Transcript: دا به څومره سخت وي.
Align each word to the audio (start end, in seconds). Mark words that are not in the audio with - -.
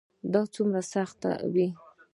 دا 0.31 0.39
به 0.45 0.51
څومره 0.53 0.81
سخت 0.93 1.19
وي. 1.53 1.67